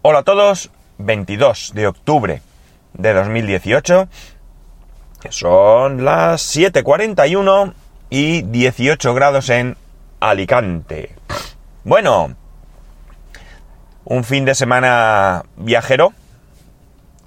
[0.00, 2.40] Hola a todos, 22 de octubre
[2.92, 4.08] de 2018,
[5.28, 7.72] son las 7.41
[8.08, 9.76] y 18 grados en
[10.20, 11.16] Alicante.
[11.82, 12.36] Bueno,
[14.04, 16.12] un fin de semana viajero,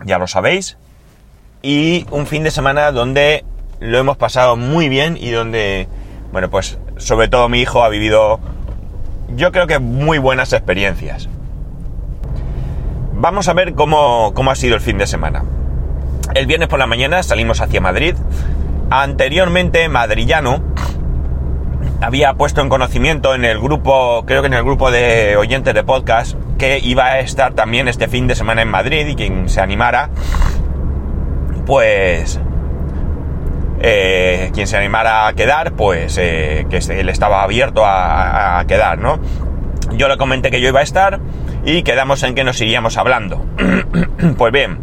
[0.06, 0.78] ya lo sabéis,
[1.62, 3.44] y un fin de semana donde
[3.82, 5.90] lo hemos pasado muy bien y donde,
[6.32, 8.40] bueno, pues sobre todo mi hijo ha vivido,
[9.36, 11.28] yo creo que muy buenas experiencias.
[13.22, 15.44] Vamos a ver cómo, ha sido el fin de semana.
[16.34, 18.16] El viernes por la mañana salimos hacia Madrid.
[18.90, 20.64] Anteriormente, Madrillano
[22.02, 25.84] había puesto en conocimiento en el grupo, creo que en el grupo de oyentes de
[25.84, 29.62] podcast, que iba a estar también este fin de semana en Madrid y quien se
[29.62, 30.10] animara,
[31.68, 32.42] pues
[33.82, 39.20] eh, quien se animara a quedar, pues eh, que él estaba abierto a, quedar, ¿no?
[39.92, 41.20] Yo le comenté que yo iba a estar
[41.64, 43.46] y quedamos en que nos iríamos hablando.
[44.38, 44.80] pues bien,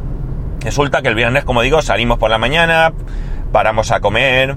[0.61, 2.93] resulta que el viernes, como digo, salimos por la mañana,
[3.53, 4.57] paramos a comer,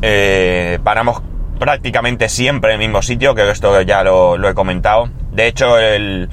[0.00, 1.22] eh, paramos
[1.58, 5.10] prácticamente siempre en el mismo sitio, que esto ya lo, he comentado.
[5.30, 6.28] De hecho, el,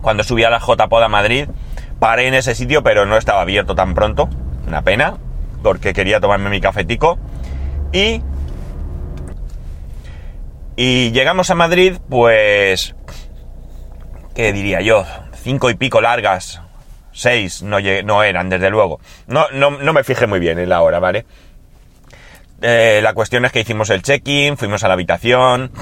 [0.00, 1.48] cuando subí a la JPOD a Madrid,
[1.98, 4.28] paré en ese sitio, pero no estaba abierto tan pronto.
[4.66, 5.16] Una pena,
[5.62, 7.18] porque quería tomarme mi cafetico.
[7.92, 8.22] Y...
[10.74, 12.94] Y llegamos a Madrid, pues
[14.34, 15.04] ¿qué diría yo?
[15.34, 16.60] Cinco y pico largas,
[17.12, 19.00] seis no, no eran, desde luego.
[19.26, 21.26] No, me fijé muy bien en la hora, ¿vale?
[22.60, 25.72] Eh, la cuestión es que hicimos el check-in, fuimos a la habitación,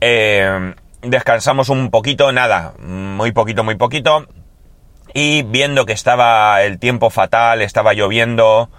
[0.00, 4.26] eh, descansamos un poquito, nada, muy poquito, muy poquito,
[5.12, 8.70] y viendo que estaba el tiempo fatal, estaba lloviendo,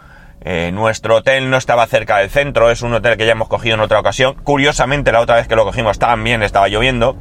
[0.42, 3.76] eh, nuestro hotel no estaba cerca del centro, es un hotel que ya hemos cogido
[3.76, 7.18] en otra ocasión, curiosamente la otra vez que lo cogimos también estaba lloviendo,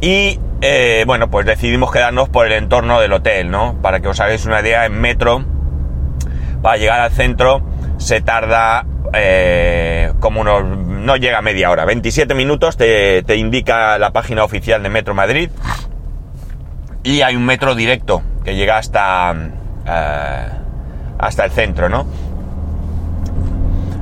[0.00, 3.80] y eh, bueno, pues decidimos quedarnos por el entorno del hotel, ¿no?
[3.82, 5.44] Para que os hagáis una idea, en metro,
[6.62, 7.62] para llegar al centro,
[7.98, 10.64] se tarda eh, como unos...
[10.64, 15.50] no llega media hora, 27 minutos te, indica la página oficial de Metro Madrid.
[17.02, 19.34] Y hay un metro directo que llega hasta,
[19.86, 20.48] eh,
[21.18, 22.06] hasta el centro, ¿no?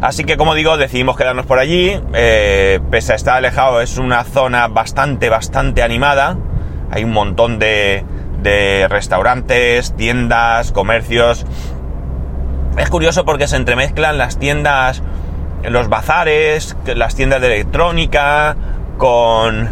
[0.02, 1.96] Así que como digo, decidimos quedarnos por allí.
[2.12, 6.36] Eh, pese a estar alejado, es una zona bastante, bastante animada.
[6.90, 8.04] Hay un montón de,
[8.90, 11.46] restaurantes, tiendas, comercios.
[12.76, 15.04] Es curioso porque se entremezclan las tiendas,
[15.62, 18.56] los bazares, las tiendas de electrónica,
[18.98, 19.70] con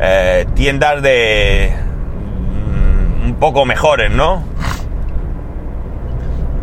[0.00, 1.74] eh, tiendas de...
[2.72, 4.42] Mm, un poco mejores, ¿no?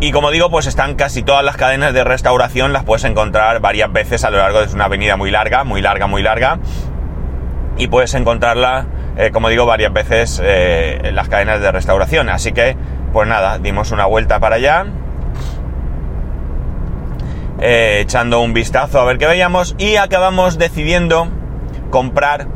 [0.04, 3.90] Y como digo, pues están casi todas las cadenas de restauración, las puedes encontrar varias
[3.90, 6.58] veces a lo largo de una avenida muy larga, muy larga, muy larga.
[7.78, 8.84] Y puedes encontrarla,
[9.16, 12.28] eh, como digo, varias veces eh, en las cadenas de restauración.
[12.28, 12.76] Así que,
[13.14, 14.84] pues nada, dimos una vuelta para allá.
[17.62, 21.28] Eh, echando un vistazo a ver qué veíamos y acabamos decidiendo
[21.88, 22.46] comprar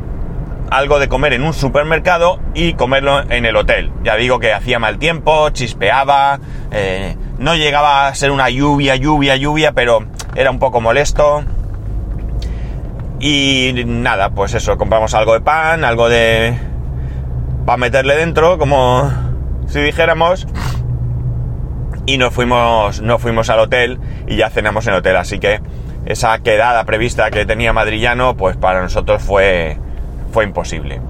[0.69, 3.91] algo de comer en un supermercado y comerlo en el hotel.
[4.03, 6.39] Ya digo que hacía mal tiempo, chispeaba,
[6.71, 11.43] eh, no llegaba a ser una lluvia, lluvia, lluvia, pero era un poco molesto.
[13.19, 16.57] Y nada, pues eso, compramos algo de pan, algo de...
[17.65, 19.11] para meterle dentro, como
[19.67, 20.47] si dijéramos.
[22.05, 25.17] Y nos fuimos, nos fuimos al hotel y ya cenamos en el hotel.
[25.17, 25.59] Así que
[26.05, 29.77] esa quedada prevista que tenía Madrillano, pues para nosotros fue,
[30.31, 31.01] fue imposible.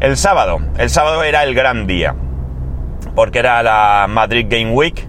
[0.00, 2.14] El sábado, el sábado era el gran día,
[3.14, 5.08] porque era la Madrid Game Week.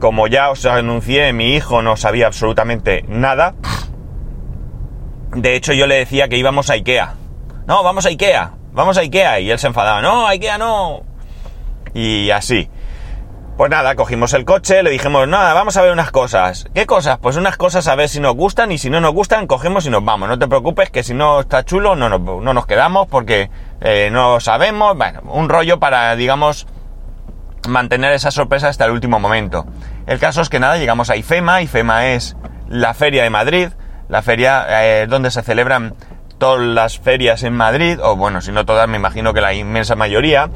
[0.00, 3.54] Como ya os anuncié, mi hijo no sabía absolutamente nada.
[5.34, 7.14] De hecho, yo le decía que íbamos a Ikea.
[7.66, 9.40] No, vamos a Ikea, vamos a Ikea.
[9.40, 11.02] Y él se enfadaba, no, Ikea no.
[11.94, 12.68] Y así.
[13.58, 16.66] Pues nada, cogimos el coche, le dijimos, nada, vamos a ver unas cosas.
[16.74, 17.18] ¿Qué cosas?
[17.18, 19.90] Pues unas cosas a ver si nos gustan y si no nos gustan, cogemos y
[19.90, 20.28] nos vamos.
[20.28, 23.50] No te preocupes que si no está chulo no nos, no nos quedamos porque
[23.80, 24.96] eh, no sabemos.
[24.96, 26.68] Bueno, un rollo para, digamos,
[27.68, 29.66] mantener esa sorpresa hasta el último momento.
[30.06, 31.60] El caso es que nada, llegamos a IFEMA.
[31.62, 32.36] IFEMA es
[32.68, 33.70] la feria de Madrid,
[34.08, 35.96] la feria eh, donde se celebran
[36.38, 39.96] todas las ferias en Madrid, o bueno, si no todas, me imagino que la inmensa
[39.96, 40.48] mayoría.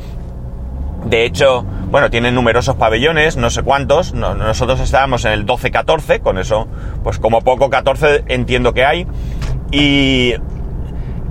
[1.04, 4.14] De hecho, bueno, tienen numerosos pabellones, no sé cuántos.
[4.14, 6.68] nosotros estábamos en el 12-14, con eso,
[7.02, 9.06] pues como poco 14 entiendo que hay.
[9.70, 10.34] Y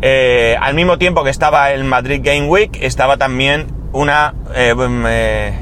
[0.02, 5.06] eh, al mismo tiempo que estaba el Madrid Game Week, estaba también una, eh, mm,
[5.08, 5.54] eh,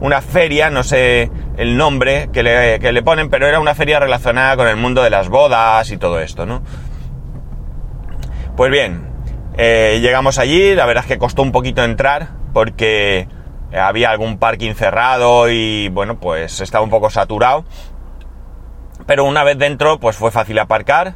[0.00, 3.98] una feria, no sé el nombre que le, que le ponen, pero era una feria
[3.98, 6.62] relacionada con el mundo de las bodas y todo esto, ¿no?
[8.56, 9.06] Pues bien,
[9.56, 13.28] llegamos allí, la verdad es que costó un poquito entrar porque
[13.72, 17.64] había algún parking cerrado y bueno, pues estaba un poco saturado.
[19.06, 21.14] Pero una vez dentro, pues fue fácil aparcar.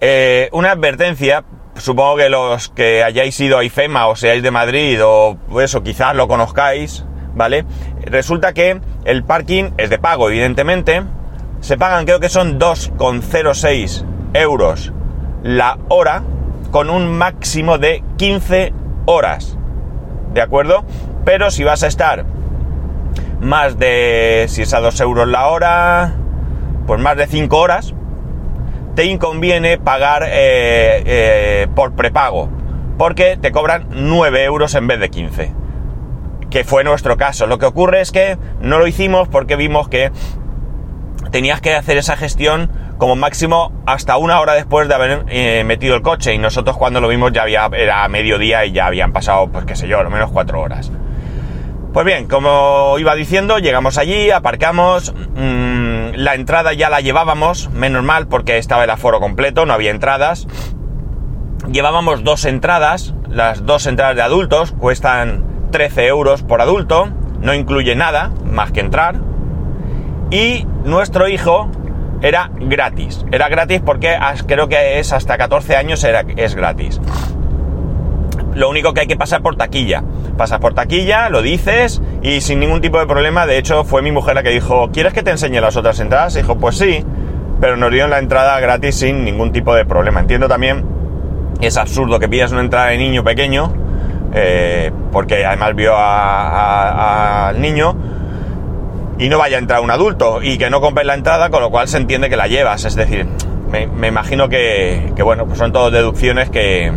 [0.00, 1.44] Eh, una advertencia,
[1.76, 6.14] supongo que los que hayáis ido a IFEMA o seáis de Madrid o eso, quizás
[6.14, 7.04] lo conozcáis,
[7.34, 7.64] ¿vale?
[8.02, 11.02] Resulta que el parking es de pago, evidentemente.
[11.60, 14.04] Se pagan, creo que son 2,06
[14.34, 14.92] euros
[15.42, 16.22] la hora
[16.70, 18.72] con un máximo de 15
[19.06, 19.57] horas.
[20.32, 20.84] ¿De acuerdo?
[21.24, 22.24] Pero si vas a estar
[23.40, 26.14] más de, si es a 2 euros la hora,
[26.86, 27.94] pues más de 5 horas,
[28.94, 32.48] te inconviene pagar eh, eh, por prepago,
[32.98, 35.52] porque te cobran 9 euros en vez de 15,
[36.50, 37.46] que fue nuestro caso.
[37.46, 40.10] Lo que ocurre es que no lo hicimos porque vimos que
[41.30, 45.94] tenías que hacer esa gestión como máximo hasta una hora después de haber eh, metido
[45.94, 49.48] el coche y nosotros cuando lo vimos ya había, era mediodía y ya habían pasado,
[49.48, 50.90] pues qué sé yo, lo menos cuatro horas.
[51.92, 58.04] Pues bien, como iba diciendo, llegamos allí, aparcamos, mmm, la entrada ya la llevábamos, menos
[58.04, 60.46] mal porque estaba el aforo completo, no había entradas.
[61.70, 67.08] Llevábamos dos entradas, las dos entradas de adultos cuestan 13 euros por adulto,
[67.40, 69.16] no incluye nada más que entrar.
[70.30, 71.68] Y nuestro hijo
[72.20, 73.24] era gratis.
[73.32, 74.16] Era gratis porque
[74.46, 76.04] creo que es hasta 14 años
[76.36, 77.00] es gratis.
[78.54, 80.02] Lo único que hay que pasar por taquilla.
[80.36, 83.46] Pasas por taquilla, lo dices y sin ningún tipo de problema.
[83.46, 86.34] De hecho, fue mi mujer la que dijo, ¿quieres que te enseñe las otras entradas?
[86.36, 87.04] Y dijo, pues sí,
[87.60, 90.20] pero nos dieron la entrada gratis sin ningún tipo de problema.
[90.20, 90.84] Entiendo también,
[91.60, 93.72] es absurdo que pidas una entrada de niño pequeño,
[94.34, 97.96] eh, porque además vio al niño
[99.18, 101.70] y no vaya a entrar un adulto y que no compres la entrada, con lo
[101.70, 102.84] cual se entiende que la llevas.
[102.84, 103.26] Es decir,
[103.70, 106.92] me, me imagino que, que, bueno, pues son todas deducciones que,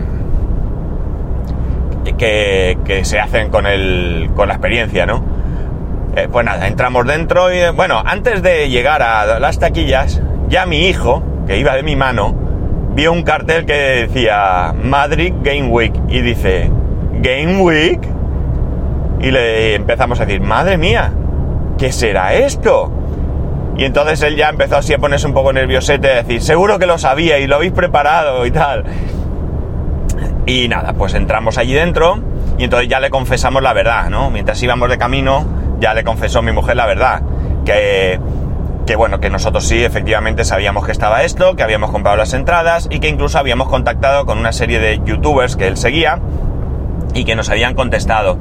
[2.18, 5.23] que, que, se hacen con, el, con la experiencia, ¿no?
[6.15, 10.88] Eh, pues nada, entramos dentro y, bueno, antes de llegar a las taquillas, ya mi
[10.88, 12.35] hijo, que iba de mi mano,
[12.94, 16.69] vio un cartel que decía Madrid Game Week y dice,
[17.21, 18.01] Game Week.
[19.21, 21.13] Y le empezamos a decir, madre mía,
[21.81, 22.92] ¿qué será esto?
[23.75, 26.86] Y entonces él ya empezó así a ponerse un poco nerviosete, a decir, seguro que
[26.86, 28.83] lo sabía y lo habéis preparado y tal.
[30.45, 32.19] Y nada, pues entramos allí dentro
[32.60, 34.30] y entonces ya le confesamos la verdad, ¿no?
[34.30, 35.44] Mientras íbamos de camino,
[35.80, 37.24] ya le confesó mi mujer la verdad.
[37.66, 38.19] Que,
[38.86, 42.89] que bueno, que nosotros sí, efectivamente sabíamos que estaba esto, que habíamos comprado las entradas
[42.92, 46.19] y que incluso habíamos contactado con una serie de youtubers que él seguía
[47.16, 48.38] y que nos habían contestado.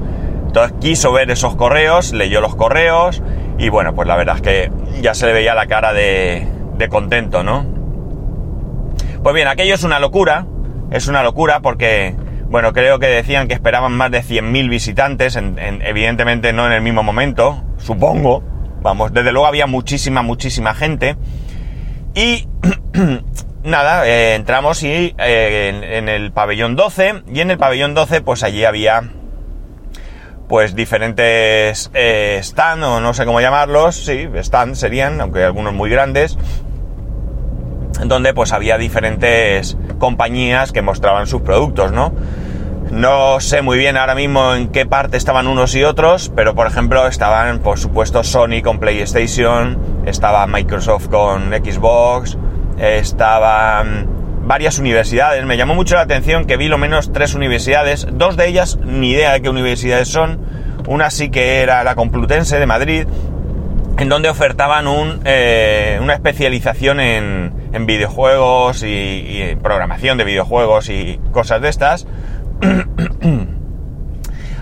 [0.50, 3.22] Entonces quiso ver esos correos, leyó los correos
[3.56, 6.44] y bueno, pues la verdad es que ya se le veía la cara de,
[6.90, 7.64] contento, ¿no?
[9.22, 10.46] Pues bien, aquello es una locura,
[10.90, 12.16] es una locura porque,
[12.46, 16.72] bueno, creo que decían que esperaban más de 100.000 visitantes, en, en, evidentemente no en
[16.72, 18.42] el mismo momento, supongo,
[18.82, 21.14] vamos, desde luego había muchísima, muchísima gente
[22.12, 22.48] y
[23.62, 28.20] nada, eh, entramos y eh, en, en el pabellón 12 y en el pabellón 12
[28.22, 29.12] pues allí había
[30.50, 35.88] pues diferentes eh, stand o no sé cómo llamarlos, sí, stand serían, aunque algunos muy
[35.88, 36.36] grandes,
[38.04, 42.12] donde pues había diferentes compañías que mostraban sus productos, ¿no?
[42.90, 46.66] No sé muy bien ahora mismo en qué parte estaban unos y otros, pero por
[46.66, 52.36] ejemplo estaban, por supuesto, Sony con PlayStation, estaba Microsoft con Xbox,
[52.76, 54.19] estaban
[54.50, 55.44] varias universidades.
[55.44, 59.12] Me llamó mucho la atención que vi lo menos tres universidades, dos de ellas ni
[59.12, 60.40] idea de qué universidades son.
[60.88, 63.06] Una sí que era la Complutense de Madrid,
[63.96, 70.88] en donde ofertaban un, eh, una especialización en, en videojuegos y, y, programación de videojuegos
[70.88, 72.08] y cosas de estas.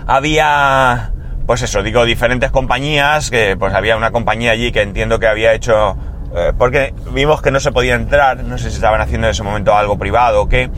[0.05, 1.13] había,
[1.47, 5.55] pues eso, digo, diferentes compañías, que pues había una compañía allí que entiendo que había
[5.55, 5.97] hecho
[6.35, 9.43] eh, porque vimos que no se podía entrar, no sé si estaban haciendo en ese
[9.43, 10.69] momento algo privado o qué,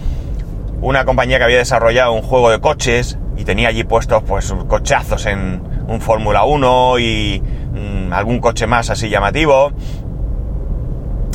[0.81, 5.25] una compañía que había desarrollado un juego de coches y tenía allí puestos pues cochazos
[5.25, 7.43] en un Fórmula 1 y
[7.73, 9.71] mmm, algún coche más así llamativo.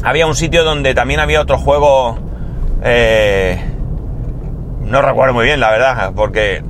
[0.03, 2.19] Había un sitio donde también había otro juego,
[2.83, 3.61] eh,
[4.83, 6.63] no recuerdo muy bien la verdad, porque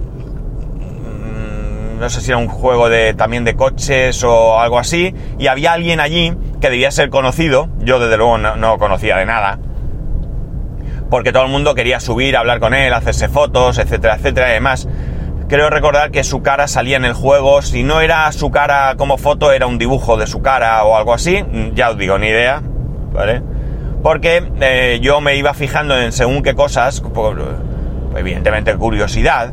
[1.98, 5.72] no sé si era un juego de, también de coches o algo así, y había
[5.72, 9.58] alguien allí que debía ser conocido, yo desde luego no, no conocía de nada,
[11.10, 14.88] porque todo el mundo quería subir, hablar con él, hacerse fotos, etcétera, etcétera, y además
[15.48, 19.16] creo recordar que su cara salía en el juego, si no era su cara como
[19.16, 21.44] foto, era un dibujo de su cara o algo así,
[21.74, 22.62] ya os digo, ni idea,
[23.12, 23.42] ¿vale?
[24.02, 27.02] Porque eh, yo me iba fijando en según qué cosas,
[28.16, 29.52] evidentemente curiosidad,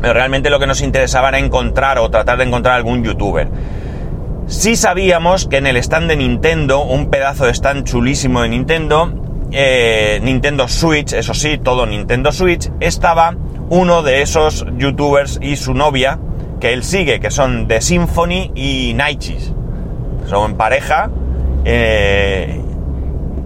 [0.00, 3.48] pero realmente lo que nos interesaba era encontrar o tratar de encontrar algún youtuber.
[4.50, 9.12] Sí sabíamos que en el stand de Nintendo, un pedazo de stand chulísimo de Nintendo,
[9.52, 13.36] eh, Nintendo Switch, eso sí, todo Nintendo Switch, estaba
[13.68, 16.18] uno de esos youtubers y su novia
[16.58, 19.54] que él sigue, que son The Symphony y Naichis.
[20.28, 21.10] Son pareja
[21.64, 22.60] eh,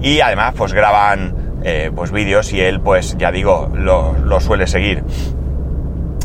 [0.00, 4.66] y además pues graban eh, pues vídeos y él pues ya digo lo, lo suele
[4.66, 5.04] seguir.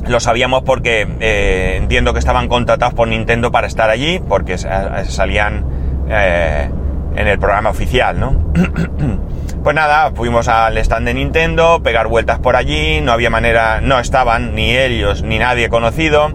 [0.07, 5.65] Lo sabíamos porque eh, entiendo que estaban contratados por Nintendo para estar allí, porque salían
[6.09, 6.69] eh,
[7.15, 8.35] en el programa oficial, ¿no?
[9.63, 13.99] pues nada, fuimos al stand de Nintendo, pegar vueltas por allí, no había manera, no
[13.99, 16.31] estaban ni ellos ni nadie conocido.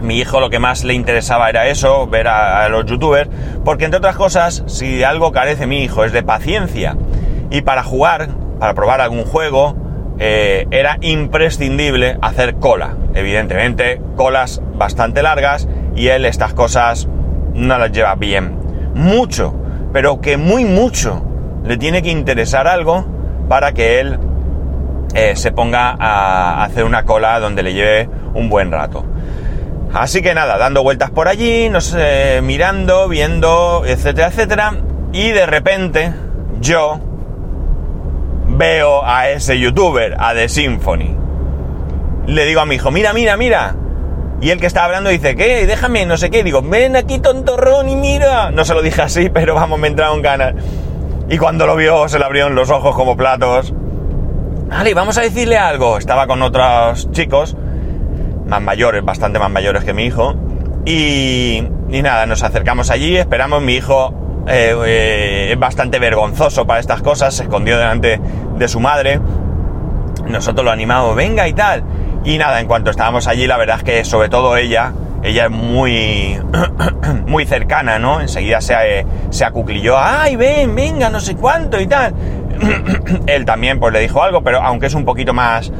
[0.00, 3.28] Mi hijo lo que más le interesaba era eso, ver a, a los youtubers,
[3.64, 6.96] porque entre otras cosas, si algo carece mi hijo es de paciencia.
[7.50, 8.28] Y para jugar,
[8.60, 9.74] para probar algún juego,
[10.18, 12.96] eh, era imprescindible hacer cola.
[13.14, 17.08] Evidentemente, colas bastante largas y él estas cosas
[17.54, 18.56] no las lleva bien.
[18.94, 19.54] Mucho,
[19.92, 21.24] pero que muy mucho
[21.64, 23.06] le tiene que interesar algo
[23.48, 24.18] para que él
[25.14, 29.04] eh, se ponga a hacer una cola donde le lleve un buen rato.
[29.92, 34.74] Así que nada, dando vueltas por allí, no sé, mirando, viendo, etcétera, etcétera.
[35.12, 36.12] Y de repente,
[36.60, 37.00] yo,
[38.58, 41.16] veo a ese youtuber, a The Symphony.
[42.26, 43.74] Le digo a mi hijo, mira, mira, mira.
[44.40, 45.66] Y el que está hablando dice, ¿qué?
[45.66, 46.44] Déjame, no sé qué.
[46.44, 48.50] Digo, ven aquí, tontorrón, y mira.
[48.50, 50.54] No se lo dije así, pero vamos, me entraron ganas.
[51.30, 53.72] Y cuando lo vio, se le abrieron los ojos como platos.
[54.68, 55.96] Vale, vamos a decirle algo.
[55.96, 57.56] Estaba con otros chicos,
[58.46, 60.34] más mayores, bastante más mayores que mi hijo.
[60.84, 63.62] Y, nada, nos acercamos allí, esperamos.
[63.62, 68.20] Mi hijo eh, eh, es bastante vergonzoso para estas cosas, se escondió delante
[68.58, 69.20] de su madre.
[70.26, 71.82] Nosotros lo animamos, venga y tal.
[72.24, 75.50] Y nada, en cuanto estábamos allí, la verdad es que sobre todo ella, ella es
[75.50, 76.38] muy,
[77.26, 78.20] muy cercana, ¿no?
[78.20, 82.12] Enseguida se, eh, se acuclilló, ay, ven, venga, no sé cuánto y tal.
[83.26, 85.72] Él también pues le dijo algo, pero aunque es un poquito más,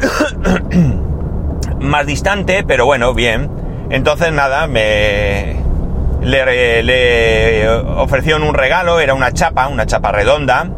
[1.80, 3.50] más distante, pero bueno, bien.
[3.90, 5.56] Entonces nada, me,
[6.22, 10.68] le, le ofrecieron un regalo, era una chapa, una chapa redonda.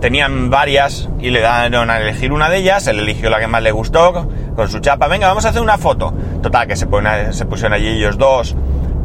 [0.00, 3.62] Tenían varias y le dieron a elegir una de ellas, él eligió la que más
[3.62, 5.08] le gustó con su chapa.
[5.08, 6.12] Venga, vamos a hacer una foto.
[6.42, 6.86] Total, que se,
[7.32, 8.56] se pusieron allí ellos dos,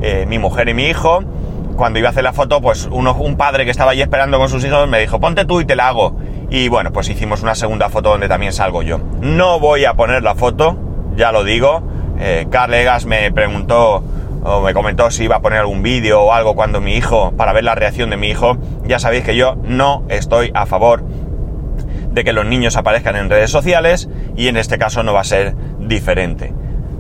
[0.01, 1.23] eh, mi mujer y mi hijo.
[1.75, 4.49] Cuando iba a hacer la foto, pues uno, un padre que estaba allí esperando con
[4.49, 6.17] sus hijos me dijo, ponte tú y te la hago.
[6.49, 8.99] Y bueno, pues hicimos una segunda foto donde también salgo yo.
[9.21, 10.77] No voy a poner la foto,
[11.15, 11.83] ya lo digo.
[12.19, 14.03] Eh, Carl Egas me preguntó
[14.43, 17.53] o me comentó si iba a poner algún vídeo o algo cuando mi hijo, para
[17.53, 21.03] ver la reacción de mi hijo, ya sabéis que yo no estoy a favor
[22.11, 25.25] de que los niños aparezcan en redes sociales y en este caso no va a
[25.25, 26.53] ser diferente.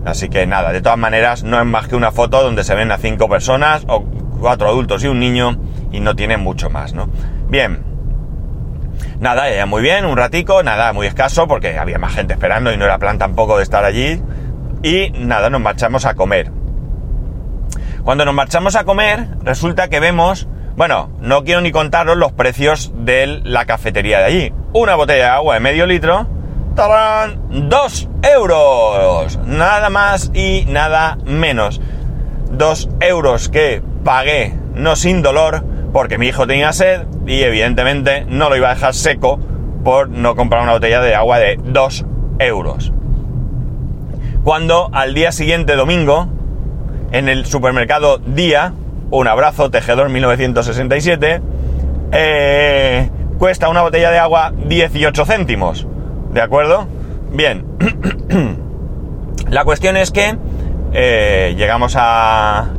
[0.05, 2.91] Así que nada, de todas maneras no es más que una foto donde se ven
[2.91, 4.03] a cinco personas o
[4.39, 5.57] cuatro adultos y un niño
[5.91, 7.09] y no tiene mucho más, ¿no?
[7.49, 7.83] Bien.
[9.19, 12.77] Nada, ya muy bien, un ratico, nada, muy escaso porque había más gente esperando y
[12.77, 14.21] no era plan tampoco de estar allí.
[14.83, 16.51] Y nada, nos marchamos a comer.
[18.07, 20.47] Cuando nos marchamos a comer, resulta que vemos,
[20.77, 24.53] bueno, no quiero ni contaros los precios de la cafetería de allí.
[24.71, 26.25] Una botella de agua de medio litro,
[26.73, 27.67] ¡tarán!
[27.67, 29.37] ¡Dos euros!
[29.45, 31.81] Nada más y nada menos.
[32.49, 38.47] Dos euros que pagué, no sin dolor, porque mi hijo tenía sed y evidentemente no
[38.47, 39.37] lo iba a dejar seco
[39.83, 42.05] por no comprar una botella de agua de dos
[42.39, 42.93] euros.
[44.45, 46.36] Cuando al día siguiente, domingo,
[47.11, 48.73] en el supermercado Día,
[49.09, 51.41] un abrazo, Tejedor 1967,
[52.11, 55.87] eh, cuesta una botella de agua 18 céntimos.
[56.31, 56.87] ¿De acuerdo?
[57.31, 57.65] Bien.
[59.49, 60.37] La cuestión es que
[60.93, 62.73] eh, llegamos a...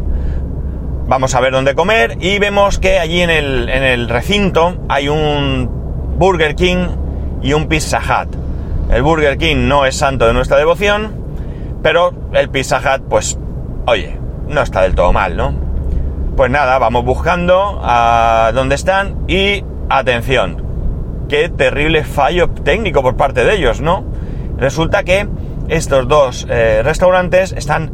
[1.06, 5.08] Vamos a ver dónde comer y vemos que allí en el, en el recinto hay
[5.08, 5.70] un
[6.18, 6.88] Burger King
[7.40, 8.36] y un Pizza Hut.
[8.92, 11.14] El Burger King no es santo de nuestra devoción,
[11.82, 13.38] pero el Pizza Hut, pues,
[13.86, 14.17] oye,
[14.48, 15.54] no está del todo mal, ¿no?
[16.36, 20.62] Pues nada, vamos buscando a dónde están y atención,
[21.28, 24.04] qué terrible fallo técnico por parte de ellos, ¿no?
[24.56, 25.28] Resulta que
[25.68, 27.92] estos dos eh, restaurantes están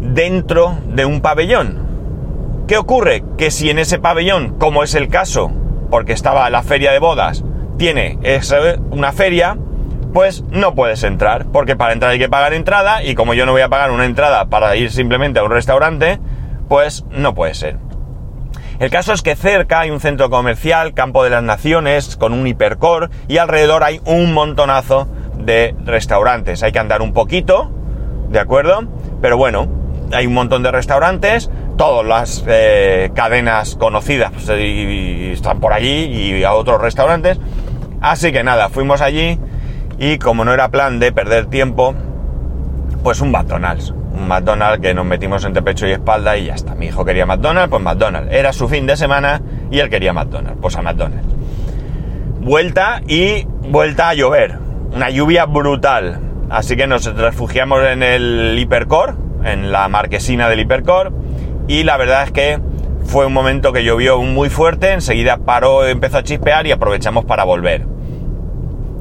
[0.00, 2.64] dentro de un pabellón.
[2.66, 3.24] ¿Qué ocurre?
[3.36, 5.50] Que si en ese pabellón, como es el caso,
[5.90, 7.44] porque estaba la feria de bodas,
[7.78, 8.18] tiene
[8.90, 9.56] una feria,
[10.16, 13.52] pues no puedes entrar, porque para entrar hay que pagar entrada y como yo no
[13.52, 16.18] voy a pagar una entrada para ir simplemente a un restaurante,
[16.70, 17.76] pues no puede ser.
[18.78, 22.46] El caso es que cerca hay un centro comercial, Campo de las Naciones, con un
[22.46, 25.06] hipercore y alrededor hay un montonazo
[25.36, 26.62] de restaurantes.
[26.62, 27.70] Hay que andar un poquito,
[28.30, 28.84] ¿de acuerdo?
[29.20, 29.68] Pero bueno,
[30.14, 36.42] hay un montón de restaurantes, todas las eh, cadenas conocidas pues, están por allí y
[36.42, 37.38] a otros restaurantes.
[38.00, 39.38] Así que nada, fuimos allí
[39.98, 41.94] y como no era plan de perder tiempo,
[43.02, 43.90] pues un McDonald's.
[43.90, 46.74] Un McDonald's que nos metimos entre pecho y espalda y ya está.
[46.74, 48.32] Mi hijo quería McDonald's, pues McDonald's.
[48.32, 51.34] Era su fin de semana y él quería McDonald's, pues a McDonald's.
[52.40, 54.58] Vuelta y vuelta a llover.
[54.92, 56.20] Una lluvia brutal.
[56.48, 61.10] Así que nos refugiamos en el hipercore, en la marquesina del hipercore.
[61.68, 62.60] Y la verdad es que
[63.04, 67.44] fue un momento que llovió muy fuerte, enseguida paró, empezó a chispear y aprovechamos para
[67.44, 67.95] volver.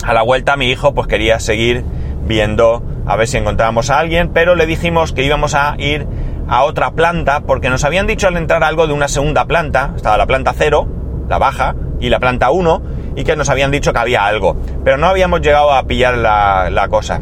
[0.06, 1.84] A la vuelta mi hijo pues quería seguir
[2.28, 6.06] viendo a ver si encontrábamos a alguien, pero le dijimos que íbamos a ir
[6.48, 10.18] a otra planta porque nos habían dicho al entrar algo de una segunda planta, estaba
[10.18, 10.88] la planta 0,
[11.28, 12.82] la baja, y la planta 1,
[13.16, 16.88] y que nos habían dicho que había algo, pero no habíamos llegado a pillar la,
[16.90, 17.22] cosa.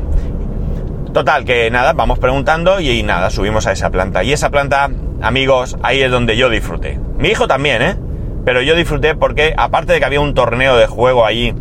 [1.13, 4.23] Total, que nada, vamos preguntando y, nada, subimos a esa planta.
[4.23, 4.89] Y esa planta,
[5.21, 6.99] amigos, ahí es donde yo disfruté.
[7.17, 7.95] Mi hijo también, ¿eh?
[8.43, 11.53] Pero yo disfruté porque, aparte de que había un torneo de juego allí,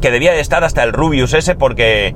[0.00, 2.14] que debía de estar hasta el Rubius ese, porque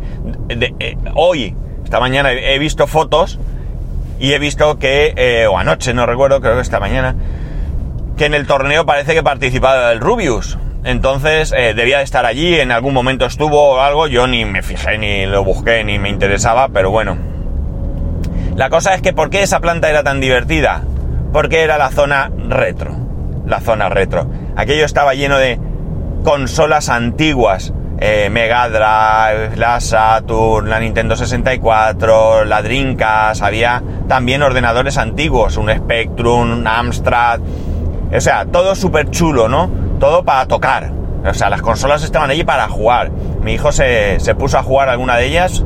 [0.48, 3.38] eh, hoy, esta mañana, he visto fotos
[4.18, 7.16] y he visto que, eh, o anoche, no recuerdo, creo que esta mañana,
[8.16, 10.58] que en el torneo parece que participaba el Rubius.
[10.84, 14.62] Entonces eh, debía de estar allí, en algún momento estuvo o algo, yo ni me
[14.62, 17.16] fijé, ni lo busqué, ni me interesaba, pero bueno.
[18.56, 20.82] La cosa es que ¿por qué esa planta era tan divertida?
[21.32, 22.94] Porque era la zona retro.
[23.46, 24.26] La zona retro.
[24.56, 25.58] Aquello estaba lleno de
[26.24, 27.72] consolas antiguas.
[28.02, 35.70] Eh, Mega Drive, la Saturn, la Nintendo 64, la Dreamcast, había también ordenadores antiguos, un
[35.70, 37.40] Spectrum, un Amstrad,
[38.12, 39.70] o sea, todo súper chulo, ¿no?
[40.00, 40.92] Todo para tocar.
[41.24, 43.10] O sea, las consolas estaban allí para jugar.
[43.42, 45.64] Mi hijo se, puso a jugar alguna de ellas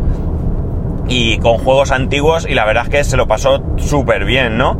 [1.09, 4.79] y con juegos antiguos y la verdad es que se lo pasó súper bien, ¿no?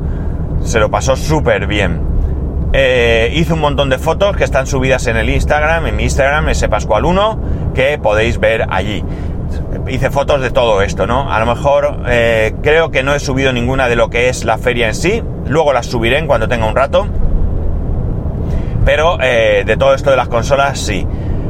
[0.63, 2.14] Se lo pasó súper bien.
[2.77, 6.49] Eh, hice un montón de fotos que están subidas en el Instagram, en mi Instagram,
[6.49, 9.05] ese Pascual1, que podéis ver allí.
[9.87, 11.33] Hice fotos de todo esto, ¿no?
[11.33, 14.59] A lo mejor eh, creo que no he subido ninguna de lo que es la
[14.59, 15.23] feria en sí.
[15.47, 17.07] Luego las subiré en cuando tenga un rato.
[18.85, 21.07] Pero eh, de todo esto de las consolas, sí.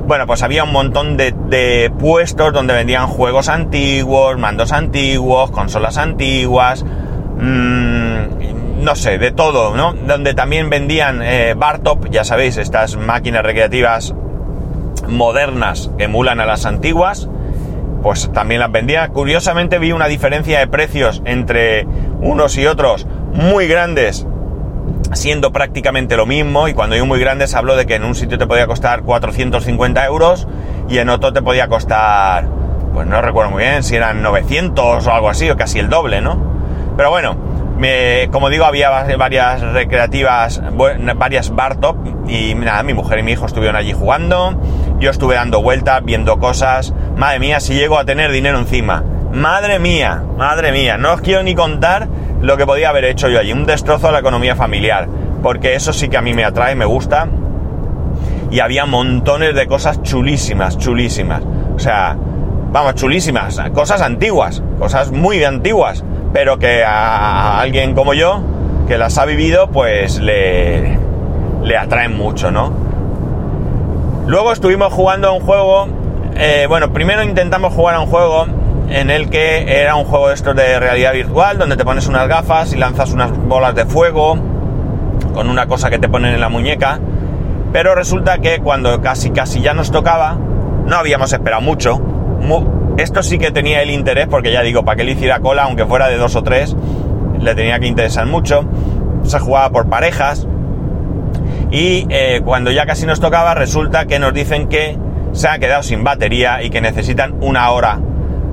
[0.07, 6.85] Bueno, pues había un montón de, puestos donde vendían juegos antiguos, mandos antiguos, consolas antiguas,
[6.85, 9.93] mmm, no sé, de todo, ¿no?
[9.93, 14.15] Donde también vendían eh, Bartop, ya sabéis, estas máquinas recreativas
[15.09, 17.29] modernas que emulan a las antiguas,
[18.03, 19.09] pues también las vendía.
[19.09, 21.87] Curiosamente vi una diferencia de precios entre
[22.21, 24.27] unos y otros muy grandes
[25.13, 28.15] siendo prácticamente lo mismo y cuando yo muy grande se habló de que en un
[28.15, 30.49] sitio te podía costar 450 euros
[30.89, 32.47] y en otro te podía costar,
[32.93, 36.21] pues no recuerdo muy bien si eran 900 o algo así o casi el doble,
[36.21, 36.37] ¿no?
[36.97, 37.37] Pero bueno,
[38.31, 40.63] como digo, había varias recreativas,
[41.17, 41.97] varias bar top
[42.29, 44.59] y nada, mi mujer y mi hijo estuvieron allí jugando,
[44.99, 49.79] yo estuve dando vueltas, viendo cosas, madre mía, si llego a tener dinero encima, madre
[49.79, 52.09] mía, madre mía, no os quiero ni contar
[52.41, 55.09] lo que podía haber hecho yo allí, un destrozo a la economía familiar,
[55.43, 57.29] porque eso sí que a mí me atrae, me gusta,
[58.51, 61.43] y había montones de cosas chulísimas, chulísimas,
[61.75, 62.17] o sea,
[62.71, 68.42] vamos, chulísimas, cosas antiguas, cosas muy antiguas, pero que a, alguien como yo,
[68.88, 70.99] que las ha vivido, pues le,
[71.62, 72.73] le atraen mucho, ¿no?
[74.27, 75.87] Luego estuvimos jugando a un juego,
[76.35, 78.47] eh, bueno, primero intentamos jugar a un juego
[78.88, 82.73] en el que era un juego de de realidad virtual, donde te pones unas gafas
[82.73, 84.37] y lanzas unas bolas de fuego
[85.33, 86.99] con una cosa que te ponen en la muñeca.
[87.73, 90.37] Pero resulta que cuando casi casi ya nos tocaba,
[90.85, 92.01] no habíamos esperado mucho.
[92.96, 95.85] Esto sí que tenía el interés, porque ya digo, para que le hiciera cola, aunque
[95.85, 96.76] fuera de dos o tres,
[97.40, 98.64] le tenía que interesar mucho.
[99.24, 100.46] Se jugaba por parejas.
[101.70, 104.96] Y eh, cuando ya casi nos tocaba, resulta que nos dicen que
[105.33, 107.98] se ha quedado sin batería y que necesitan una hora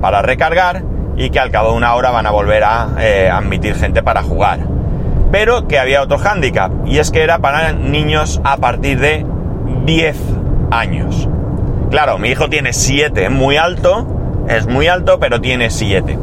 [0.00, 0.82] para recargar
[1.16, 4.22] y que al cabo de una hora van a volver a eh, admitir gente para
[4.22, 4.60] jugar.
[5.30, 9.24] Pero que había otro hándicap y es que era para niños a partir de
[9.86, 10.16] 10
[10.72, 11.28] años.
[11.90, 14.06] Claro, mi hijo tiene 7, es muy alto,
[14.48, 16.18] es muy alto, pero tiene 7.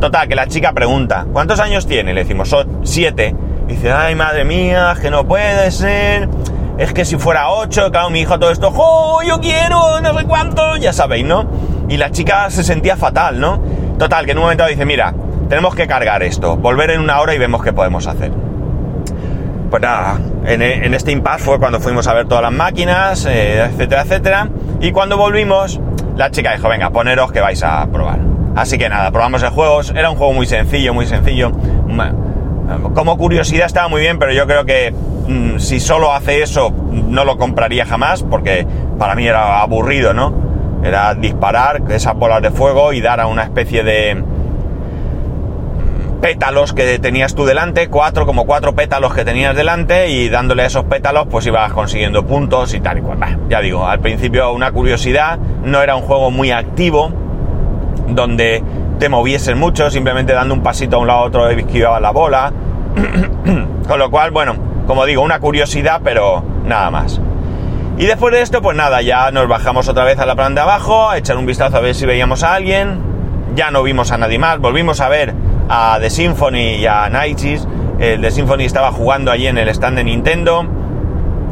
[0.00, 2.12] Total, que la chica pregunta, ¿cuántos años tiene?
[2.12, 3.34] Le decimos, 7.
[3.68, 6.28] Dice, ay, madre mía, que no puede ser.
[6.76, 10.00] Es que si fuera 8, claro, mi hijo todo esto, ¡oh, yo quiero!
[10.00, 11.48] No sé cuánto, ya sabéis, ¿no?
[11.88, 13.60] y la chica se sentía fatal, ¿no?
[13.98, 15.14] Total, que en un momento dice, mira,
[15.48, 18.32] tenemos que cargar esto, volver en una hora y vemos qué podemos hacer.
[19.70, 23.60] pues nada, en, en este impasse fue cuando fuimos a ver todas las máquinas, eh,
[23.64, 24.48] etcétera, etcétera.
[24.80, 25.80] Y cuando volvimos,
[26.16, 28.18] la chica dijo, venga, poneros que vais a probar.
[28.56, 29.80] Así que nada, probamos el juego.
[29.94, 31.52] Era un juego muy sencillo, muy sencillo.
[32.94, 37.24] Como curiosidad estaba muy bien, pero yo creo que mm, si solo hace eso, no
[37.24, 38.66] lo compraría jamás, porque
[38.98, 40.32] para mí era aburrido, ¿no?
[40.82, 44.22] Era disparar esas bolas de fuego y dar a una especie de
[46.24, 50.66] pétalos que tenías tú delante, cuatro, como cuatro pétalos que tenías delante, y dándole a
[50.68, 53.40] esos pétalos, pues ibas consiguiendo puntos y tal y cual.
[53.50, 57.12] ya digo, al principio una curiosidad, no era un juego muy activo,
[58.08, 58.64] donde
[58.98, 62.54] te moviesen mucho, simplemente dando un pasito a un lado a otro esquivabas la bola.
[63.86, 64.56] Con lo cual, bueno,
[64.86, 67.20] como digo, una curiosidad, pero nada más.
[67.98, 70.70] Y después de esto, pues nada, ya nos bajamos otra vez a la planta de
[70.70, 73.12] abajo, a echar un vistazo a ver si veíamos a alguien.
[73.54, 77.66] Ya no vimos a nadie más, volvimos a ver a The Symphony y a Nighties.
[77.98, 80.66] El The Symphony estaba jugando allí en el stand de Nintendo.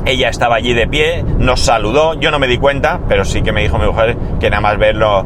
[0.04, 3.52] Ella estaba allí de pie, nos saludó, yo no me di cuenta, pero sí que
[3.52, 5.24] me dijo mi mujer que nada más verlo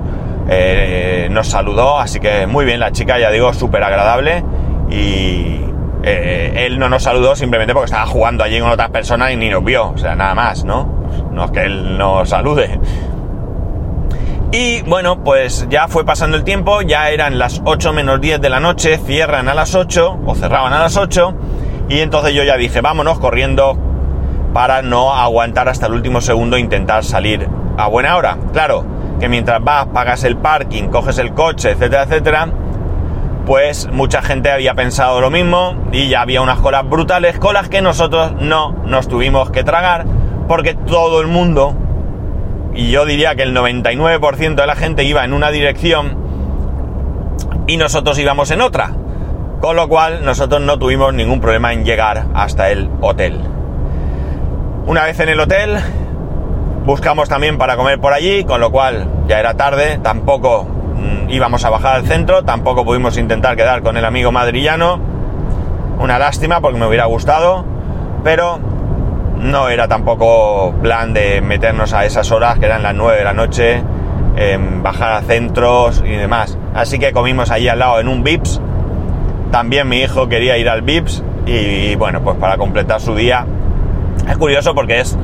[0.49, 4.45] eh, nos saludó, así que muy bien la chica, ya digo, súper agradable
[4.91, 5.61] y
[6.03, 9.49] eh, él no nos saludó simplemente porque estaba jugando allí con otras personas y ni
[9.49, 10.89] nos vio, o sea, nada más, ¿no?
[11.33, 12.79] No es que él nos salude.
[14.53, 18.49] Y bueno, pues ya fue pasando el tiempo, ya eran las 8 menos 10 de
[18.49, 21.35] la noche, cierran a las 8 o cerraban a las 8
[21.89, 23.77] y entonces yo ya dije, vámonos corriendo
[24.53, 28.39] para no aguantar hasta el último segundo e intentar salir a buena hora.
[28.53, 28.85] Claro,
[29.21, 32.49] que mientras vas, pagas el parking, coges el coche, etcétera, etcétera,
[33.47, 37.83] pues mucha gente había pensado lo mismo y ya había unas colas brutales, colas que
[37.83, 40.07] nosotros no nos tuvimos que tragar
[40.49, 41.75] porque todo el mundo,
[42.77, 46.17] y yo diría que el 99% de la gente iba en una dirección
[47.67, 48.93] y nosotros íbamos en otra.
[49.61, 53.41] Con lo cual nosotros no tuvimos ningún problema en llegar hasta el hotel.
[54.87, 55.79] Una vez en el hotel,
[56.87, 61.65] Buscamos también para comer por allí, con lo cual ya era tarde, tampoco mm, íbamos
[61.65, 65.01] a bajar al centro, tampoco pudimos intentar quedar con el amigo madrillano.
[65.99, 67.65] Una lástima porque me hubiera gustado,
[68.23, 68.61] pero
[69.39, 73.33] no era tampoco plan de meternos a esas horas que eran las 9 de la
[73.33, 73.83] noche,
[74.83, 76.59] bajar a centros y demás.
[76.75, 78.61] Así que comimos allí al lado en un VIPS.
[79.51, 83.47] También mi hijo quería ir al VIPS y bueno, pues para completar su día.
[84.29, 85.17] Es curioso porque es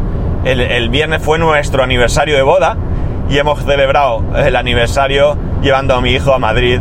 [0.45, 2.77] el, viernes fue nuestro aniversario de boda
[3.29, 6.81] y hemos celebrado el aniversario llevando a mi hijo a Madrid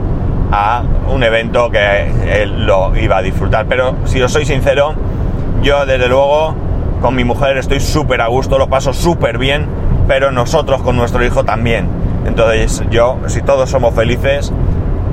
[0.52, 3.66] a un evento que él lo iba a disfrutar.
[3.68, 4.96] Pero si os soy sincero,
[5.62, 6.56] yo desde luego
[7.02, 9.66] con mi mujer estoy súper a gusto, lo paso súper bien,
[10.08, 11.88] pero nosotros con nuestro hijo también.
[12.26, 14.54] Entonces yo, si todos somos felices,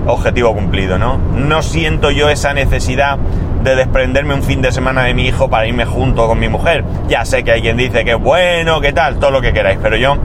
[0.07, 1.18] objetivo cumplido, ¿no?
[1.35, 3.18] No siento yo esa necesidad
[3.64, 6.85] de desprenderme un fin de semana de mi hijo para irme junto con mi mujer.
[7.09, 9.96] Ya sé que hay quien dice que bueno, que tal, todo lo que queráis, pero
[9.96, 10.16] yo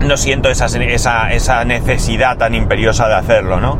[0.00, 0.66] no siento esa,
[1.30, 3.78] esa, necesidad tan imperiosa de hacerlo, ¿no?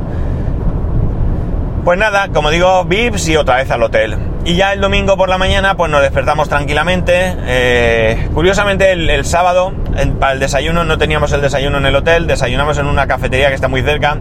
[1.85, 4.17] Pues nada, como digo, VIPs y otra vez al hotel.
[4.45, 7.37] Y ya el domingo por la mañana, pues nos despertamos tranquilamente.
[7.47, 9.73] Eh, curiosamente, el, sábado,
[10.19, 13.55] para el desayuno, no teníamos el desayuno en el hotel, desayunamos en una cafetería que
[13.55, 14.19] está muy cerca.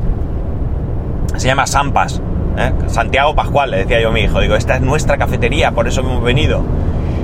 [1.38, 2.22] Se llama Sampas.
[2.56, 2.72] ¿eh?
[2.86, 6.02] Santiago Pascual, le decía yo a mi hijo, digo, esta es nuestra cafetería, por eso
[6.02, 6.64] hemos venido.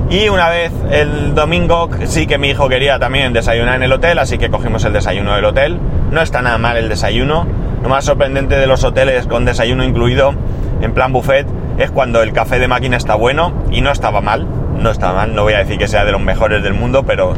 [0.09, 4.17] Y una vez el domingo sí que mi hijo quería también desayunar en el hotel,
[4.17, 5.77] así que cogimos el desayuno del hotel.
[6.09, 7.45] No está nada mal el desayuno.
[7.83, 10.33] Lo más sorprendente de los hoteles con desayuno incluido
[10.81, 11.45] en plan buffet
[11.77, 14.47] es cuando el café de máquina está bueno y no estaba mal.
[14.79, 17.33] No estaba mal, no voy a decir que sea de los mejores del mundo, pero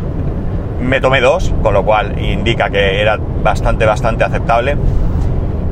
[0.81, 4.77] me tomé dos, con lo cual indica que era bastante, bastante aceptable.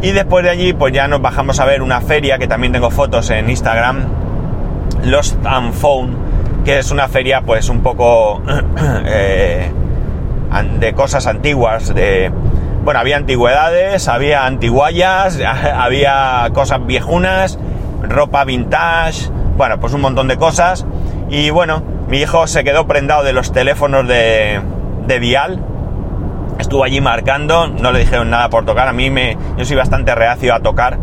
[0.02, 2.92] Y después de allí, pues ya nos bajamos a ver una feria, que también tengo
[2.92, 4.06] fotos en Instagram,
[5.04, 8.42] Lost and Found, que es una feria pues un poco
[9.06, 9.72] eh,
[10.80, 12.32] de cosas antiguas, de...
[12.84, 15.40] Bueno, había antigüedades, había antiguallas,
[15.76, 17.60] había cosas viejunas,
[18.02, 20.86] ropa vintage, bueno, pues un montón de cosas.
[21.30, 24.62] Y bueno, mi hijo se quedó prendado de los teléfonos de,
[25.08, 25.62] de Dial,
[26.60, 28.88] Estuvo allí marcando, no le dijeron nada por tocar.
[28.88, 30.98] A mí me, yo soy bastante reacio a tocar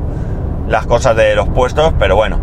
[0.69, 2.41] las cosas de los puestos, pero bueno.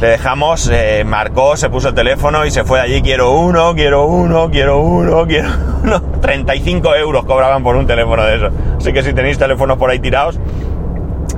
[0.00, 3.02] Le dejamos, eh, marcó, se puso el teléfono y se fue allí.
[3.02, 5.48] Quiero uno, quiero uno, quiero uno, quiero
[5.82, 6.02] uno.
[6.20, 8.48] 35 euros cobraban por un teléfono de eso.
[8.78, 10.40] Así que si tenéis teléfonos por ahí tirados,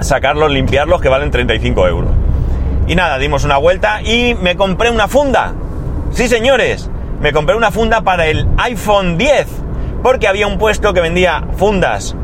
[0.00, 2.10] sacarlos, limpiarlos, que valen 35 euros.
[2.86, 5.54] Y nada, dimos una vuelta y me compré una funda.
[6.12, 6.88] Sí, señores,
[7.20, 9.46] me compré una funda para el iPhone 10
[10.02, 12.14] porque había un puesto que vendía fundas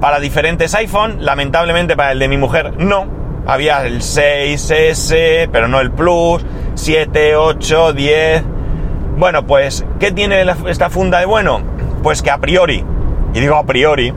[0.00, 3.06] para diferentes iPhone, lamentablemente para el de mi mujer no.
[3.46, 8.44] Había el 6S, pero no el Plus, 7, 8, 10.
[9.16, 11.62] Bueno, pues, ¿qué tiene esta funda de bueno?
[12.02, 12.84] Pues que a priori,
[13.32, 14.12] y digo a priori,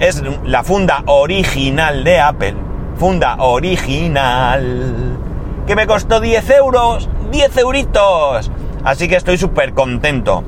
[0.00, 2.54] es la funda original de Apple.
[3.02, 5.18] Funda original.
[5.66, 7.08] Que me costó 10 euros.
[7.32, 8.48] 10 euritos.
[8.84, 10.44] Así que estoy súper contento.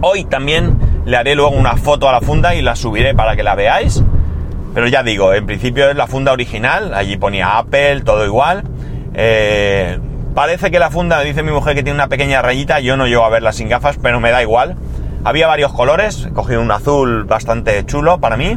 [0.00, 3.42] Hoy también le haré luego una foto a la funda y la subiré para que
[3.42, 4.00] la veáis.
[4.74, 6.94] Pero ya digo, en principio es la funda original.
[6.94, 8.62] Allí ponía Apple, todo igual.
[9.14, 9.98] Eh,
[10.36, 12.78] parece que la funda, dice mi mujer que tiene una pequeña rayita.
[12.78, 14.76] Yo no llego a verla sin gafas, pero me da igual.
[15.24, 16.28] Había varios colores.
[16.32, 18.56] Cogí un azul bastante chulo para mí.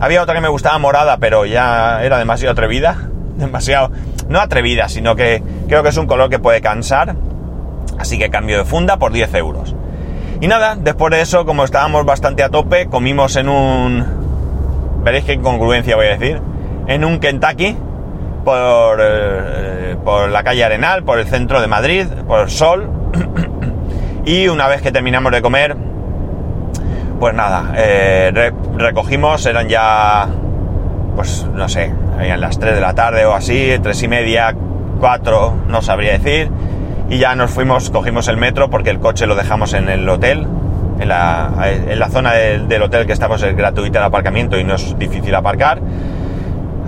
[0.00, 3.08] Había otra que me gustaba morada, pero ya era demasiado atrevida.
[3.36, 3.90] Demasiado...
[4.28, 7.16] No atrevida, sino que creo que es un color que puede cansar.
[7.98, 9.74] Así que cambio de funda por 10 euros.
[10.40, 14.04] Y nada, después de eso, como estábamos bastante a tope, comimos en un...
[15.02, 16.40] Veréis qué incongruencia voy a decir.
[16.86, 17.74] En un Kentucky,
[18.44, 22.88] por, eh, por la calle Arenal, por el centro de Madrid, por el Sol.
[24.26, 25.76] y una vez que terminamos de comer,
[27.18, 30.28] pues nada, eh, recogimos, eran ya,
[31.16, 34.54] pues no sé, eran las 3 de la tarde o así, 3 y media,
[35.00, 36.50] 4, no sabría decir
[37.10, 40.46] y ya nos fuimos, cogimos el metro porque el coche lo dejamos en el hotel.
[41.00, 44.74] En la, en la zona del, hotel que estamos es gratuito el aparcamiento y no
[44.74, 45.80] es difícil aparcar.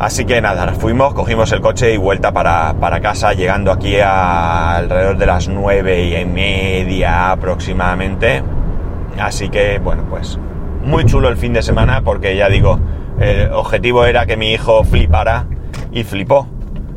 [0.00, 5.16] Así que nada, fuimos, cogimos el coche y vuelta para, casa, llegando aquí a alrededor
[5.16, 8.42] de las nueve y media aproximadamente.
[9.18, 10.38] Así que bueno, pues
[10.84, 12.78] muy chulo el fin de semana porque ya digo,
[13.18, 15.46] el objetivo era que mi hijo flipara
[15.92, 16.46] y flipó.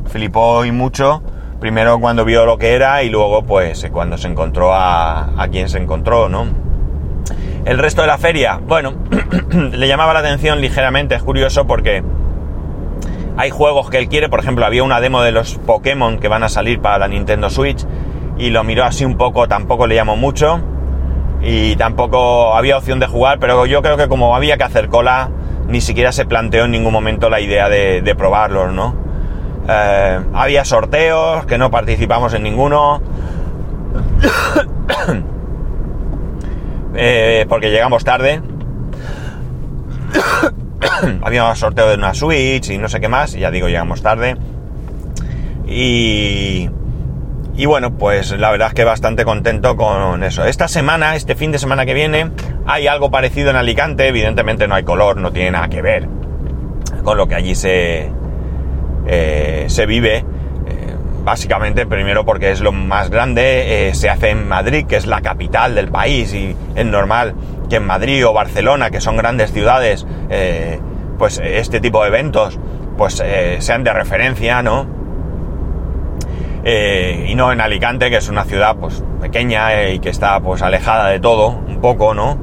[0.05, 1.21] Flipó y mucho
[1.63, 5.77] primero cuando vio lo que era y luego pues cuando se encontró a, quien se
[5.77, 6.45] encontró, ¿no?
[7.63, 8.95] El resto de la feria, bueno,
[9.71, 12.03] le llamaba la atención ligeramente, es curioso porque
[13.37, 16.43] hay juegos que él quiere, por ejemplo, había una demo de los Pokémon que van
[16.43, 17.85] a salir para la Nintendo Switch
[18.37, 20.59] y lo miró así un poco, tampoco le llamó mucho
[21.43, 25.29] y tampoco había opción de jugar, pero yo creo que como había que hacer cola,
[25.67, 28.95] ni siquiera se planteó en ningún momento la idea de, probarlos, ¿no?
[29.67, 33.01] Eh, había sorteos, que no participamos en ninguno.
[36.95, 38.39] Eh, porque llegamos tarde.
[41.23, 43.33] había sorteo de una Switch y no sé qué más.
[43.33, 44.37] Y ya digo, llegamos tarde.
[45.67, 46.69] Y,
[47.55, 50.45] y bueno, pues la verdad es que bastante contento con eso.
[50.45, 52.31] Esta semana, este fin de semana que viene,
[52.65, 54.07] hay algo parecido en Alicante.
[54.07, 56.07] Evidentemente no hay color, no tiene nada que ver
[57.03, 58.09] con lo que allí se,
[59.05, 60.23] eh, se vive eh,
[61.23, 65.21] básicamente primero porque es lo más grande, eh, se hace en Madrid, que es la
[65.21, 67.35] capital del país, y es normal
[67.69, 70.05] que en Madrid o Barcelona, que son grandes ciudades,
[71.17, 72.59] pues este tipo de eventos
[72.97, 73.23] pues
[73.59, 75.02] sean de referencia, ¿no?
[76.65, 81.09] Y no en Alicante, que es una ciudad pues pequeña y que está pues alejada
[81.09, 82.37] de todo, un poco, ¿no?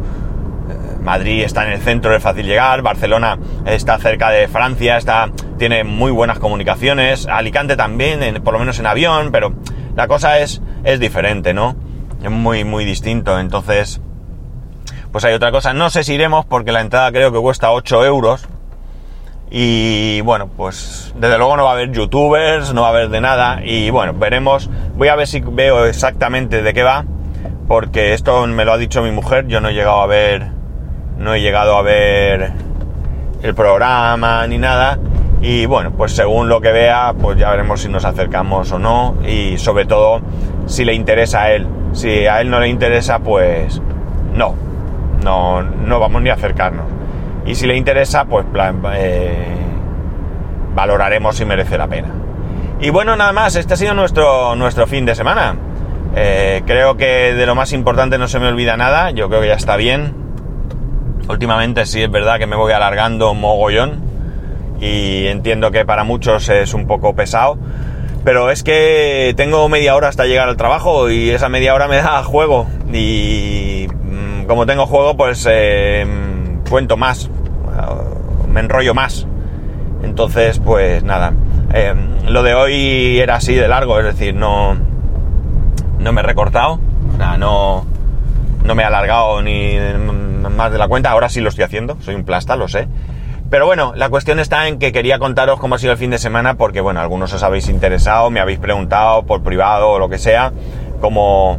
[1.01, 5.85] Madrid está en el centro, es fácil llegar, Barcelona está cerca de Francia, está, tiene
[5.85, 9.55] muy buenas comunicaciones, Alicante también, por lo menos en avión, pero
[9.97, 11.77] la cosa es, es diferente, ¿no?
[12.23, 14.01] Es muy, muy distinto, entonces,
[15.11, 18.05] pues hay otra cosa, no sé si iremos porque la entrada creo que cuesta 8
[18.05, 18.47] euros,
[19.51, 23.21] y bueno, pues desde luego no va a haber youtubers, no va a haber de
[23.21, 23.61] nada.
[23.65, 24.71] Y bueno, veremos.
[24.97, 27.05] Voy a ver si veo exactamente de qué va.
[27.67, 29.47] Porque esto me lo ha dicho mi mujer.
[29.47, 30.61] Yo no he llegado a ver
[31.21, 32.53] no he llegado a ver
[33.43, 34.99] el programa ni nada.
[35.43, 39.17] Y bueno, pues según lo que vea, pues ya veremos si nos acercamos o no.
[39.27, 40.21] Y sobre todo,
[40.67, 41.67] si le interesa a él.
[41.93, 43.81] Si a él no le interesa, pues
[44.35, 44.55] no.
[45.23, 46.87] No, no vamos ni a acercarnos.
[47.47, 48.47] Y si le interesa, pues
[48.95, 49.57] eh,
[50.75, 52.09] valoraremos si merece la pena.
[52.81, 55.57] Y bueno, nada más, este ha sido nuestro, nuestro fin de semana.
[56.17, 59.11] Eh, creo que de lo más importante no se me olvida nada.
[59.11, 60.15] Yo creo que ya está bien.
[61.29, 64.11] Últimamente sí es verdad que me voy alargando mogollón
[64.81, 67.59] y entiendo que para muchos es un poco pesado,
[68.25, 71.97] pero es que tengo media hora hasta llegar al trabajo y esa media hora me
[71.97, 76.07] da juego y mm, como tengo juego pues eh,
[76.71, 77.29] cuento más,
[78.49, 79.27] me enrollo más.
[80.03, 81.35] Entonces pues nada,
[81.75, 81.95] eh,
[82.27, 84.77] lo de hoy era así de largo, es decir, no,
[85.99, 86.81] no me he recortado,
[87.39, 87.85] no,
[88.65, 89.77] no me he alargado ni
[90.57, 92.89] más de la cuenta, ahora sí lo estoy haciendo, soy un plasta, lo sé.
[93.51, 96.19] Pero bueno, la cuestión está en que quería contaros cómo ha sido el fin de
[96.19, 100.19] semana porque, bueno, algunos os habéis interesado, me habéis preguntado por privado o lo que
[100.19, 100.53] sea,
[101.01, 101.59] cómo,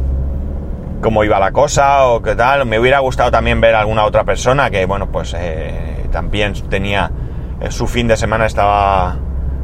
[1.02, 2.64] cómo iba la cosa o qué tal.
[2.64, 7.10] Me hubiera gustado también ver a alguna otra persona que, bueno, pues eh, también tenía,
[7.60, 9.16] eh, su fin de semana estaba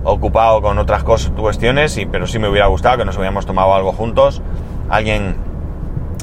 [0.05, 3.75] ocupado con otras cosas, cuestiones, y, pero sí me hubiera gustado que nos hubiéramos tomado
[3.75, 4.43] algo juntos.
[4.91, 5.37] Alguien,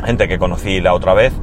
[0.03, 1.33] gente que conocí la otra vez,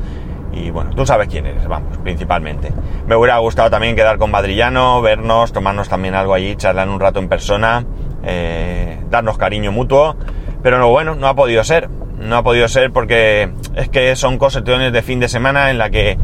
[0.52, 2.72] y bueno, tú sabes quién eres, vamos, principalmente.
[3.06, 7.20] Me hubiera gustado también quedar con Madrillano, vernos, tomarnos también algo allí, charlar un rato
[7.20, 7.86] en persona,
[8.22, 10.16] eh, darnos cariño mutuo,
[10.62, 11.88] pero no, bueno, no ha podido ser.
[12.22, 15.90] No ha podido ser porque es que son cosas de fin de semana en la
[15.90, 16.16] que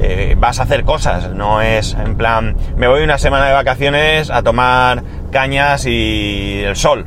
[0.00, 4.30] eh, vas a hacer cosas, no es en plan, me voy una semana de vacaciones
[4.30, 7.06] a tomar cañas y el sol,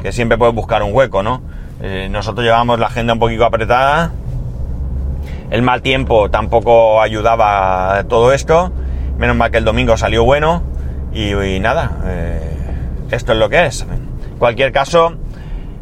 [0.00, 1.42] que siempre puedes buscar un hueco, ¿no?
[1.82, 4.12] Eh, nosotros llevamos la agenda un poquito apretada,
[5.50, 8.70] el mal tiempo tampoco ayudaba a todo esto,
[9.16, 10.62] menos mal que el domingo salió bueno
[11.12, 12.56] y, nada, eh,
[13.10, 13.82] esto es lo que es.
[13.82, 15.16] En cualquier caso,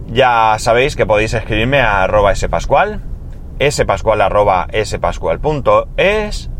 [0.09, 3.01] ya sabéis que podéis escribirme a arroba spascual,
[3.71, 6.51] spascual arroba spascual.es.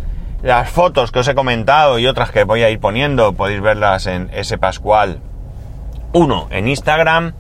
[0.43, 4.07] Las fotos que os he comentado y otras que voy a ir poniendo podéis verlas
[4.07, 5.21] en spascual
[6.13, 7.33] 1 en Instagram.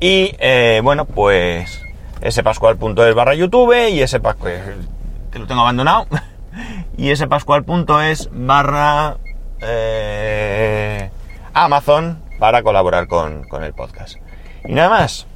[0.00, 1.82] Y eh, bueno, pues
[2.28, 4.88] spascual.es barra YouTube y spascual,
[5.32, 6.06] que lo tengo abandonado,
[6.96, 9.16] y spascual.es barra
[9.60, 11.10] eh,
[11.54, 14.16] Amazon para colaborar con el podcast.
[14.64, 15.26] Y nada más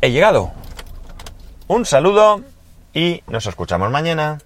[0.00, 0.52] he llegado.
[1.68, 2.42] Un saludo
[2.92, 4.38] y nos escuchamos mañana.